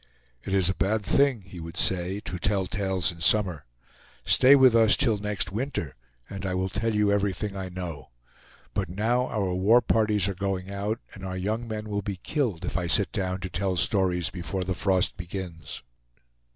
"It 0.43 0.51
is 0.51 0.67
a 0.67 0.73
bad 0.73 1.03
thing," 1.05 1.41
he 1.43 1.59
would 1.59 1.77
say, 1.77 2.21
"to 2.21 2.39
tell 2.39 2.63
the 2.63 2.69
tales 2.75 3.11
in 3.11 3.21
summer. 3.21 3.65
Stay 4.25 4.55
with 4.55 4.73
us 4.75 4.97
till 4.97 5.17
next 5.19 5.51
winter, 5.51 5.95
and 6.27 6.43
I 6.43 6.55
will 6.55 6.69
tell 6.69 6.95
you 6.95 7.11
everything 7.11 7.55
I 7.55 7.69
know; 7.69 8.09
but 8.73 8.89
now 8.89 9.27
our 9.27 9.53
war 9.53 9.79
parties 9.79 10.27
are 10.27 10.33
going 10.33 10.71
out, 10.71 10.97
and 11.13 11.23
our 11.23 11.37
young 11.37 11.67
men 11.67 11.87
will 11.87 12.01
be 12.01 12.15
killed 12.15 12.65
if 12.65 12.77
I 12.77 12.87
sit 12.87 13.11
down 13.11 13.41
to 13.41 13.49
tell 13.51 13.75
stories 13.77 14.31
before 14.31 14.63
the 14.63 14.73
frost 14.73 15.17
begins." 15.17 15.83